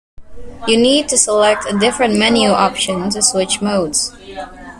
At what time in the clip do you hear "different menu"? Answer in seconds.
1.77-2.49